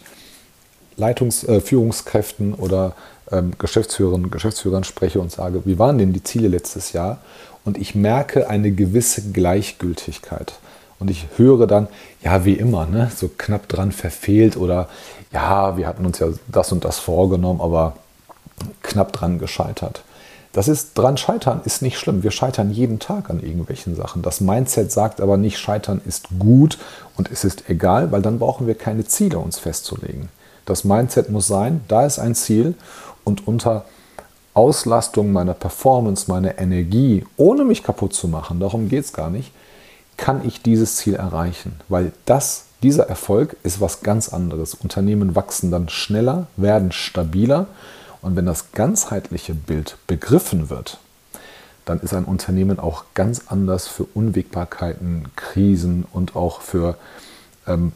Leitungs-, 0.98 1.44
äh, 1.44 2.56
oder 2.58 2.94
ähm, 3.32 3.52
Geschäftsführerinnen, 3.58 4.32
Geschäftsführern 4.32 4.84
spreche 4.84 5.20
und 5.20 5.32
sage, 5.32 5.62
wie 5.66 5.80
waren 5.80 5.98
denn 5.98 6.14
die 6.14 6.24
Ziele 6.24 6.48
letztes 6.48 6.94
Jahr? 6.94 7.20
Und 7.66 7.78
ich 7.78 7.96
merke 7.96 8.50
eine 8.50 8.72
gewisse 8.72 9.32
Gleichgültigkeit. 9.32 10.54
Und 11.00 11.12
ich 11.12 11.28
höre 11.36 11.68
dann, 11.68 11.88
ja, 12.24 12.46
wie 12.46 12.54
immer, 12.54 12.86
ne, 12.86 13.12
so 13.16 13.30
knapp 13.38 13.68
dran 13.68 13.92
verfehlt 13.92 14.58
oder 14.58 14.88
ja, 15.32 15.78
wir 15.78 15.86
hatten 15.86 16.06
uns 16.06 16.20
ja 16.20 16.30
das 16.48 16.72
und 16.72 16.86
das 16.86 16.98
vorgenommen, 16.98 17.62
aber 17.62 17.98
knapp 18.82 19.14
dran 19.14 19.38
gescheitert. 19.38 20.04
Das 20.54 20.68
ist 20.68 20.98
dran 20.98 21.18
scheitern 21.18 21.62
ist 21.66 21.84
nicht 21.84 22.00
schlimm. 22.00 22.24
Wir 22.24 22.32
scheitern 22.32 22.72
jeden 22.72 22.98
Tag 22.98 23.30
an 23.30 23.42
irgendwelchen 23.42 23.96
Sachen. 23.96 24.24
Das 24.24 24.42
Mindset 24.42 24.92
sagt 24.92 25.22
aber 25.22 25.38
nicht, 25.38 25.60
scheitern 25.60 26.02
ist 26.04 26.30
gut 26.40 26.80
und 27.16 27.30
es 27.30 27.44
ist 27.44 27.70
egal, 27.70 28.12
weil 28.12 28.24
dann 28.24 28.40
brauchen 28.40 28.66
wir 28.66 28.74
keine 28.74 29.06
Ziele 29.06 29.38
uns 29.38 29.60
festzulegen. 29.60 30.30
Das 30.68 30.84
Mindset 30.84 31.30
muss 31.30 31.48
sein, 31.48 31.82
da 31.88 32.06
ist 32.06 32.20
ein 32.20 32.36
Ziel 32.36 32.76
und 33.24 33.48
unter 33.48 33.86
Auslastung 34.54 35.32
meiner 35.32 35.54
Performance, 35.54 36.30
meiner 36.30 36.60
Energie, 36.60 37.26
ohne 37.38 37.64
mich 37.64 37.84
kaputt 37.84 38.14
zu 38.14 38.28
machen, 38.28 38.60
darum 38.60 38.90
geht 38.90 39.06
es 39.06 39.14
gar 39.14 39.30
nicht, 39.30 39.54
kann 40.18 40.46
ich 40.46 40.62
dieses 40.62 40.98
Ziel 40.98 41.16
erreichen. 41.16 41.80
Weil 41.88 42.12
das, 42.26 42.66
dieser 42.84 43.08
Erfolg 43.08 43.56
ist 43.64 43.80
was 43.80 44.02
ganz 44.02 44.30
anderes. 44.30 44.74
Unternehmen 44.74 45.36
wachsen 45.36 45.72
dann 45.72 45.88
schneller, 45.88 46.48
werden 46.58 46.92
stabiler 46.92 47.68
und 48.22 48.36
wenn 48.36 48.46
das 48.46 48.74
ganzheitliche 48.74 49.54
Bild 49.54 49.96
begriffen 50.06 50.70
wird, 50.70 51.00
dann 51.86 52.02
ist 52.02 52.14
ein 52.14 52.26
Unternehmen 52.26 52.78
auch 52.78 53.06
ganz 53.14 53.44
anders 53.48 53.88
für 53.88 54.04
Unwägbarkeiten, 54.04 55.30
Krisen 55.38 56.04
und 56.12 56.36
auch 56.36 56.60
für 56.60 56.98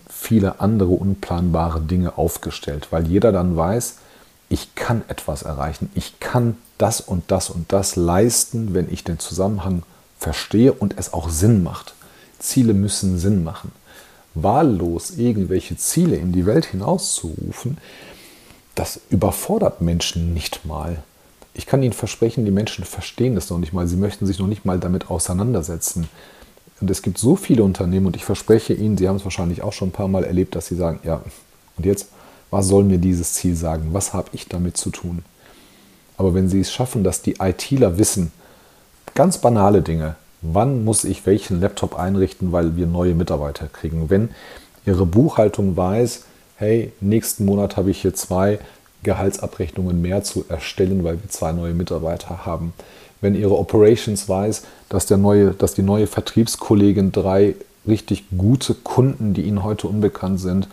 viele 0.09 0.59
andere 0.59 0.91
unplanbare 0.91 1.81
Dinge 1.81 2.17
aufgestellt, 2.17 2.87
weil 2.91 3.07
jeder 3.07 3.31
dann 3.31 3.55
weiß, 3.55 3.97
ich 4.49 4.75
kann 4.75 5.03
etwas 5.07 5.43
erreichen, 5.43 5.89
ich 5.95 6.19
kann 6.19 6.57
das 6.77 6.99
und 6.99 7.23
das 7.31 7.49
und 7.49 7.71
das 7.71 7.95
leisten, 7.95 8.73
wenn 8.73 8.91
ich 8.91 9.03
den 9.03 9.17
Zusammenhang 9.17 9.83
verstehe 10.19 10.73
und 10.73 10.97
es 10.97 11.13
auch 11.13 11.29
Sinn 11.29 11.63
macht. 11.63 11.93
Ziele 12.39 12.73
müssen 12.73 13.17
Sinn 13.17 13.43
machen. 13.43 13.71
Wahllos 14.33 15.11
irgendwelche 15.11 15.77
Ziele 15.77 16.15
in 16.15 16.31
die 16.31 16.45
Welt 16.45 16.65
hinauszurufen, 16.65 17.77
das 18.75 18.99
überfordert 19.09 19.81
Menschen 19.81 20.33
nicht 20.33 20.65
mal. 20.65 21.03
Ich 21.53 21.65
kann 21.65 21.83
Ihnen 21.83 21.93
versprechen, 21.93 22.45
die 22.45 22.51
Menschen 22.51 22.85
verstehen 22.85 23.35
das 23.35 23.49
noch 23.49 23.57
nicht 23.57 23.73
mal. 23.73 23.87
Sie 23.87 23.97
möchten 23.97 24.25
sich 24.25 24.39
noch 24.39 24.47
nicht 24.47 24.63
mal 24.63 24.79
damit 24.79 25.09
auseinandersetzen. 25.09 26.07
Und 26.81 26.89
es 26.89 27.03
gibt 27.03 27.19
so 27.19 27.35
viele 27.35 27.63
Unternehmen 27.63 28.07
und 28.07 28.15
ich 28.15 28.25
verspreche 28.25 28.73
Ihnen, 28.73 28.97
Sie 28.97 29.07
haben 29.07 29.15
es 29.15 29.23
wahrscheinlich 29.23 29.61
auch 29.61 29.73
schon 29.73 29.89
ein 29.89 29.93
paar 29.93 30.07
Mal 30.07 30.23
erlebt, 30.23 30.55
dass 30.55 30.65
Sie 30.65 30.75
sagen, 30.75 30.99
ja, 31.03 31.21
und 31.77 31.85
jetzt, 31.85 32.07
was 32.49 32.67
soll 32.67 32.83
mir 32.83 32.97
dieses 32.97 33.33
Ziel 33.33 33.55
sagen? 33.55 33.89
Was 33.91 34.13
habe 34.13 34.29
ich 34.33 34.47
damit 34.47 34.77
zu 34.77 34.89
tun? 34.89 35.23
Aber 36.17 36.33
wenn 36.33 36.49
Sie 36.49 36.59
es 36.59 36.71
schaffen, 36.71 37.03
dass 37.03 37.21
die 37.21 37.35
ITler 37.39 37.97
wissen, 37.97 38.31
ganz 39.13 39.37
banale 39.37 39.81
Dinge, 39.81 40.15
wann 40.41 40.83
muss 40.83 41.03
ich 41.03 41.25
welchen 41.25 41.61
Laptop 41.61 41.97
einrichten, 41.97 42.51
weil 42.51 42.75
wir 42.75 42.87
neue 42.87 43.13
Mitarbeiter 43.13 43.67
kriegen, 43.67 44.09
wenn 44.09 44.29
Ihre 44.85 45.05
Buchhaltung 45.05 45.77
weiß, 45.77 46.25
hey, 46.57 46.91
nächsten 46.99 47.45
Monat 47.45 47.77
habe 47.77 47.91
ich 47.91 48.01
hier 48.01 48.15
zwei 48.15 48.59
Gehaltsabrechnungen 49.03 50.01
mehr 50.01 50.23
zu 50.23 50.45
erstellen, 50.49 51.03
weil 51.03 51.21
wir 51.21 51.29
zwei 51.29 51.51
neue 51.51 51.73
Mitarbeiter 51.73 52.45
haben. 52.45 52.73
Wenn 53.21 53.35
Ihre 53.35 53.57
Operations 53.57 54.27
weiß, 54.27 54.63
dass, 54.89 55.05
der 55.05 55.17
neue, 55.17 55.51
dass 55.51 55.73
die 55.73 55.83
neue 55.83 56.07
Vertriebskollegin 56.07 57.11
drei 57.11 57.55
richtig 57.87 58.25
gute 58.35 58.73
Kunden, 58.73 59.33
die 59.33 59.43
Ihnen 59.43 59.63
heute 59.63 59.87
unbekannt 59.87 60.39
sind, 60.39 60.67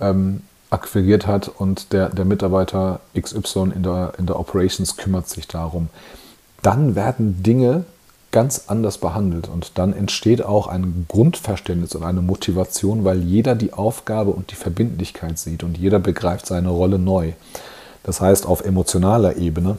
ähm, 0.00 0.42
akquiriert 0.70 1.26
hat 1.26 1.48
und 1.48 1.92
der, 1.92 2.08
der 2.10 2.24
Mitarbeiter 2.24 3.00
XY 3.18 3.72
in 3.74 3.82
der, 3.82 4.12
in 4.18 4.26
der 4.26 4.38
Operations 4.38 4.96
kümmert 4.96 5.28
sich 5.28 5.48
darum, 5.48 5.88
dann 6.62 6.94
werden 6.94 7.42
Dinge 7.42 7.84
ganz 8.32 8.64
anders 8.66 8.98
behandelt. 8.98 9.48
Und 9.48 9.78
dann 9.78 9.94
entsteht 9.94 10.44
auch 10.44 10.66
ein 10.66 11.06
Grundverständnis 11.08 11.94
und 11.94 12.02
eine 12.02 12.20
Motivation, 12.20 13.04
weil 13.04 13.22
jeder 13.22 13.54
die 13.54 13.72
Aufgabe 13.72 14.30
und 14.30 14.50
die 14.50 14.56
Verbindlichkeit 14.56 15.38
sieht 15.38 15.62
und 15.62 15.78
jeder 15.78 15.98
begreift 15.98 16.46
seine 16.46 16.68
Rolle 16.68 16.98
neu. 16.98 17.32
Das 18.02 18.20
heißt, 18.20 18.46
auf 18.46 18.64
emotionaler 18.64 19.36
Ebene 19.36 19.78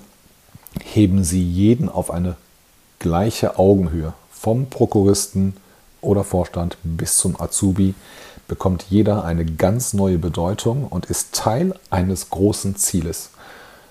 heben 0.84 1.24
sie 1.24 1.44
jeden 1.44 1.90
auf 1.90 2.12
eine 2.12 2.36
gleiche 3.00 3.58
Augenhöhe, 3.58 4.14
vom 4.32 4.70
Prokuristen 4.70 5.56
oder 6.02 6.24
Vorstand 6.24 6.78
bis 6.84 7.18
zum 7.18 7.40
Azubi, 7.40 7.94
bekommt 8.48 8.86
jeder 8.90 9.26
eine 9.26 9.46
ganz 9.46 9.94
neue 9.94 10.18
Bedeutung 10.18 10.86
und 10.88 11.06
ist 11.08 11.34
Teil 11.34 11.74
eines 11.90 12.30
großen 12.30 12.76
Zieles. 12.76 13.32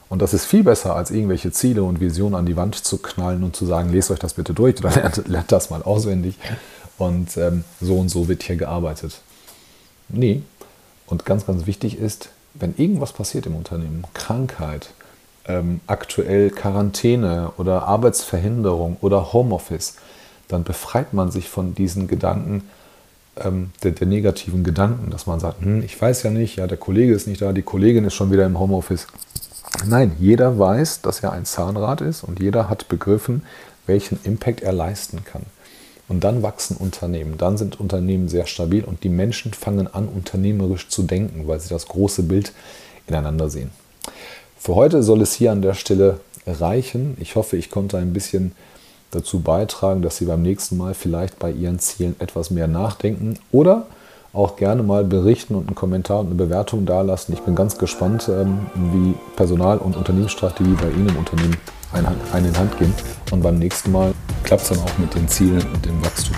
Und 0.08 0.22
das 0.22 0.34
ist 0.34 0.44
viel 0.44 0.62
besser, 0.62 0.94
als 0.94 1.10
irgendwelche 1.10 1.50
Ziele 1.50 1.82
und 1.82 2.00
Visionen 2.00 2.36
an 2.36 2.46
die 2.46 2.56
Wand 2.56 2.76
zu 2.76 2.98
knallen 2.98 3.42
und 3.42 3.56
zu 3.56 3.66
sagen, 3.66 3.92
lest 3.92 4.10
euch 4.10 4.20
das 4.20 4.34
bitte 4.34 4.54
durch 4.54 4.78
oder 4.78 4.90
lernt, 4.94 5.28
lernt 5.28 5.52
das 5.52 5.70
mal 5.70 5.82
auswendig. 5.82 6.38
Und 6.96 7.36
ähm, 7.36 7.64
so 7.80 7.98
und 7.98 8.08
so 8.08 8.28
wird 8.28 8.42
hier 8.42 8.56
gearbeitet. 8.56 9.20
Nee. 10.08 10.42
Und 11.06 11.24
ganz, 11.24 11.46
ganz 11.46 11.66
wichtig 11.66 11.98
ist, 11.98 12.30
wenn 12.54 12.74
irgendwas 12.76 13.12
passiert 13.12 13.46
im 13.46 13.54
Unternehmen, 13.54 14.04
Krankheit, 14.14 14.90
ähm, 15.48 15.80
aktuell 15.86 16.50
Quarantäne 16.50 17.52
oder 17.56 17.84
Arbeitsverhinderung 17.84 18.96
oder 19.00 19.32
Homeoffice, 19.32 19.96
dann 20.48 20.64
befreit 20.64 21.12
man 21.12 21.30
sich 21.30 21.48
von 21.48 21.74
diesen 21.74 22.08
Gedanken, 22.08 22.68
ähm, 23.36 23.70
der, 23.82 23.92
der, 23.92 24.06
negativen 24.06 24.64
Gedanken, 24.64 25.10
dass 25.10 25.26
man 25.26 25.40
sagt, 25.40 25.62
hm, 25.62 25.82
ich 25.82 26.00
weiß 26.00 26.22
ja 26.22 26.30
nicht, 26.30 26.56
ja, 26.56 26.66
der 26.66 26.78
Kollege 26.78 27.12
ist 27.12 27.26
nicht 27.26 27.42
da, 27.42 27.52
die 27.52 27.62
Kollegin 27.62 28.04
ist 28.04 28.14
schon 28.14 28.30
wieder 28.30 28.46
im 28.46 28.58
Homeoffice. 28.58 29.06
Nein, 29.86 30.16
jeder 30.18 30.58
weiß, 30.58 31.02
dass 31.02 31.20
er 31.20 31.32
ein 31.32 31.44
Zahnrad 31.44 32.00
ist 32.00 32.22
und 32.22 32.40
jeder 32.40 32.70
hat 32.70 32.88
begriffen, 32.88 33.42
welchen 33.86 34.18
Impact 34.24 34.62
er 34.62 34.72
leisten 34.72 35.24
kann. 35.24 35.42
Und 36.08 36.22
dann 36.22 36.42
wachsen 36.42 36.76
Unternehmen, 36.76 37.36
dann 37.36 37.58
sind 37.58 37.80
Unternehmen 37.80 38.28
sehr 38.28 38.46
stabil 38.46 38.84
und 38.84 39.02
die 39.02 39.08
Menschen 39.08 39.52
fangen 39.52 39.92
an, 39.92 40.08
unternehmerisch 40.08 40.88
zu 40.88 41.02
denken, 41.02 41.48
weil 41.48 41.60
sie 41.60 41.68
das 41.68 41.88
große 41.88 42.22
Bild 42.22 42.52
ineinander 43.08 43.50
sehen. 43.50 43.70
Für 44.66 44.74
heute 44.74 45.04
soll 45.04 45.22
es 45.22 45.32
hier 45.32 45.52
an 45.52 45.62
der 45.62 45.74
Stelle 45.74 46.18
reichen. 46.44 47.16
Ich 47.20 47.36
hoffe, 47.36 47.56
ich 47.56 47.70
konnte 47.70 47.98
ein 47.98 48.12
bisschen 48.12 48.50
dazu 49.12 49.38
beitragen, 49.38 50.02
dass 50.02 50.16
Sie 50.16 50.24
beim 50.24 50.42
nächsten 50.42 50.76
Mal 50.76 50.94
vielleicht 50.94 51.38
bei 51.38 51.52
Ihren 51.52 51.78
Zielen 51.78 52.16
etwas 52.18 52.50
mehr 52.50 52.66
nachdenken 52.66 53.38
oder 53.52 53.86
auch 54.32 54.56
gerne 54.56 54.82
mal 54.82 55.04
berichten 55.04 55.54
und 55.54 55.68
einen 55.68 55.76
Kommentar 55.76 56.18
und 56.18 56.26
eine 56.26 56.34
Bewertung 56.34 56.84
dalassen. 56.84 57.32
Ich 57.32 57.42
bin 57.42 57.54
ganz 57.54 57.78
gespannt, 57.78 58.28
ähm, 58.28 58.66
wie 58.74 59.14
Personal- 59.36 59.78
und 59.78 59.96
Unternehmensstrategie 59.96 60.74
bei 60.82 60.90
Ihnen 60.90 61.10
im 61.10 61.16
Unternehmen 61.16 61.56
ein 61.92 62.44
in 62.44 62.58
Hand 62.58 62.76
gehen. 62.76 62.92
Und 63.30 63.44
beim 63.44 63.60
nächsten 63.60 63.92
Mal 63.92 64.14
klappt 64.42 64.62
es 64.62 64.70
dann 64.70 64.80
auch 64.80 64.98
mit 64.98 65.14
den 65.14 65.28
Zielen 65.28 65.64
und 65.72 65.86
dem 65.86 66.04
Wachstum. 66.04 66.34